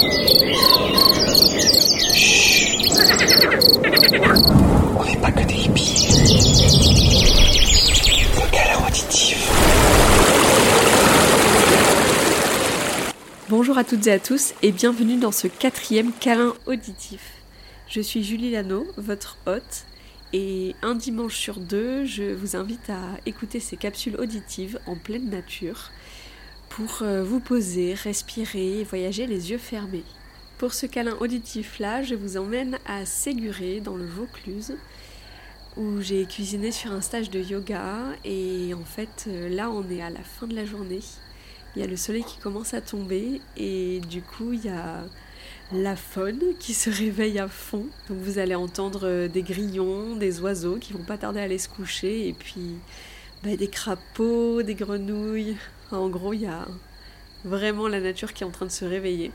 [0.00, 0.04] On
[5.04, 6.06] n'est pas que des hippies.
[8.36, 9.50] Le câlin auditif.
[13.48, 17.32] Bonjour à toutes et à tous et bienvenue dans ce quatrième câlin auditif.
[17.88, 19.84] Je suis Julie Lano, votre hôte,
[20.32, 25.28] et un dimanche sur deux, je vous invite à écouter ces capsules auditives en pleine
[25.28, 25.90] nature
[26.68, 30.04] pour euh, vous poser, respirer et voyager les yeux fermés.
[30.58, 34.74] Pour ce câlin auditif-là, je vous emmène à Séguré, dans le Vaucluse,
[35.76, 37.94] où j'ai cuisiné sur un stage de yoga.
[38.24, 41.00] Et en fait, euh, là, on est à la fin de la journée.
[41.76, 45.04] Il y a le soleil qui commence à tomber et du coup, il y a
[45.72, 47.86] la faune qui se réveille à fond.
[48.08, 51.58] Donc vous allez entendre euh, des grillons, des oiseaux qui vont pas tarder à aller
[51.58, 52.76] se coucher et puis
[53.44, 55.56] bah, des crapauds, des grenouilles.
[55.90, 56.66] En gros, il y a
[57.44, 59.32] vraiment la nature qui est en train de se réveiller.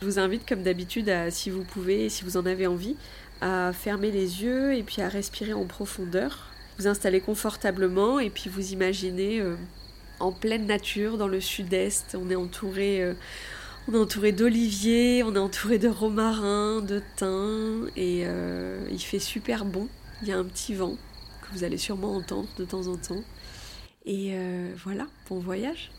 [0.00, 2.96] Je vous invite comme d'habitude, si vous pouvez et si vous en avez envie,
[3.40, 6.50] à fermer les yeux et puis à respirer en profondeur.
[6.78, 9.56] Vous installez confortablement et puis vous imaginez euh,
[10.20, 12.16] en pleine nature dans le sud-est.
[12.20, 13.14] On est entouré, euh,
[13.88, 19.18] on est entouré d'oliviers, on est entouré de romarins, de thym et euh, il fait
[19.18, 19.88] super bon.
[20.22, 20.96] Il y a un petit vent
[21.42, 23.22] que vous allez sûrement entendre de temps en temps.
[24.06, 25.90] Et euh, voilà, bon voyage.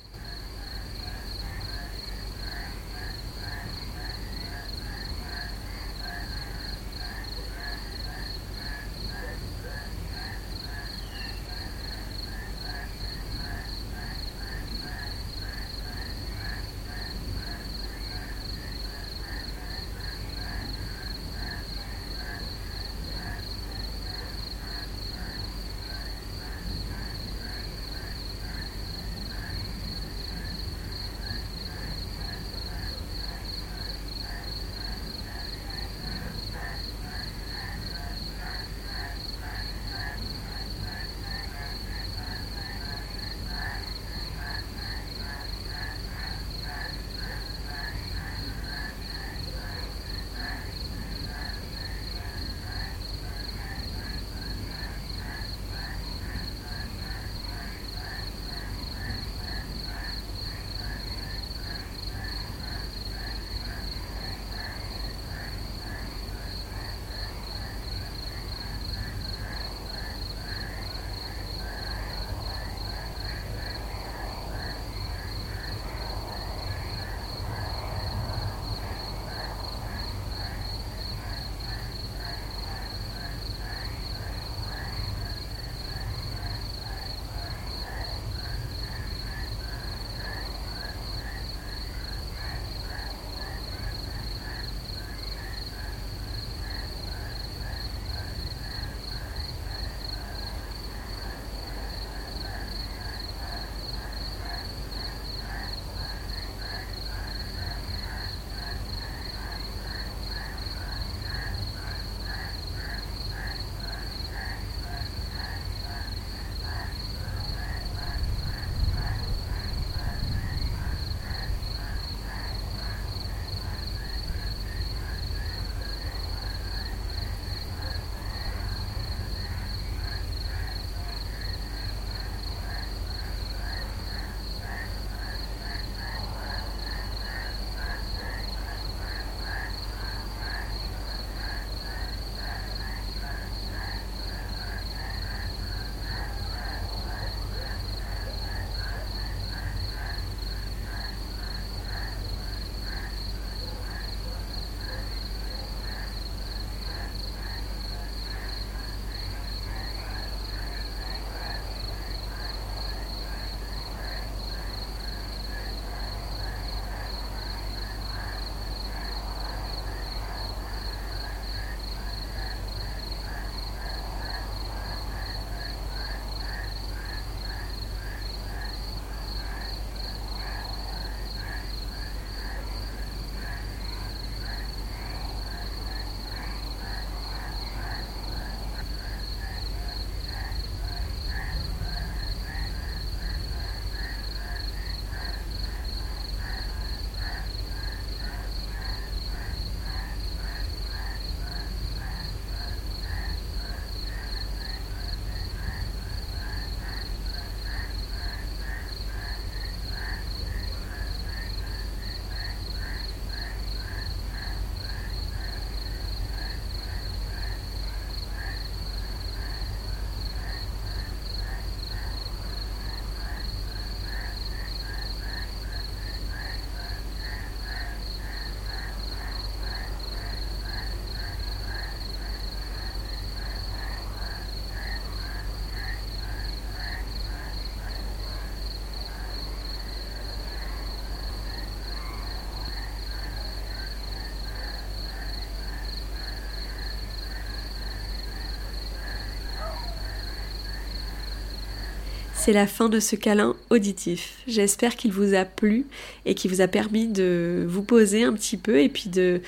[252.47, 254.35] C'est la fin de ce câlin auditif.
[254.47, 255.85] J'espère qu'il vous a plu
[256.25, 259.41] et qu'il vous a permis de vous poser un petit peu et puis de,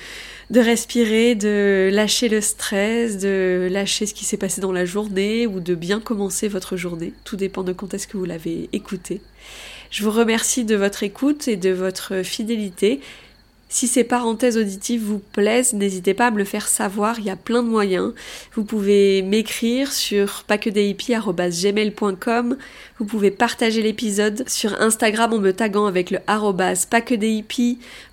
[0.54, 5.60] respirer, de lâcher le stress, de lâcher ce qui s'est passé dans la journée ou
[5.60, 7.14] de bien commencer votre journée.
[7.24, 9.22] Tout dépend de quand est-ce que vous l'avez écouté.
[9.90, 13.00] Je vous remercie de votre écoute et de votre fidélité.
[13.72, 17.30] Si ces parenthèses auditives vous plaisent, n'hésitez pas à me le faire savoir, il y
[17.30, 18.12] a plein de moyens.
[18.54, 22.56] Vous pouvez m'écrire sur paquedehippies.com,
[22.98, 26.88] vous pouvez partager l'épisode sur Instagram en me taguant avec le arrobas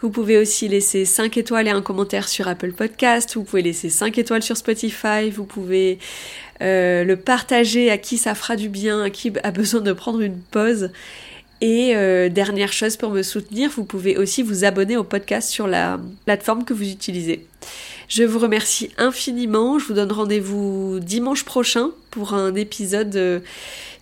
[0.01, 3.89] Vous pouvez aussi laisser 5 étoiles et un commentaire sur Apple Podcast, vous pouvez laisser
[3.89, 5.97] 5 étoiles sur Spotify, vous pouvez
[6.61, 10.21] euh, le partager à qui ça fera du bien, à qui a besoin de prendre
[10.21, 10.91] une pause.
[11.59, 15.65] Et euh, dernière chose pour me soutenir, vous pouvez aussi vous abonner au podcast sur
[15.67, 17.45] la plateforme que vous utilisez.
[18.07, 19.79] Je vous remercie infiniment.
[19.79, 23.39] Je vous donne rendez-vous dimanche prochain pour un épisode euh,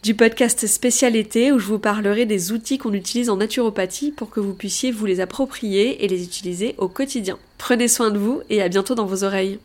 [0.04, 4.30] du podcast spécial été où je vous parlerai des outils qu'on utilise en naturopathie pour
[4.30, 7.40] que vous puissiez vous les approprier et les utiliser au quotidien.
[7.58, 9.60] Prenez soin de vous et à bientôt dans vos oreilles.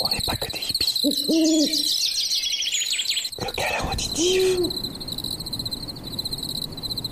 [0.00, 1.00] On n'est pas que des hippies.
[3.40, 4.93] Le auditif.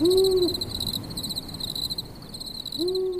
[0.04, 0.48] Ooh.
[2.76, 3.11] Woo!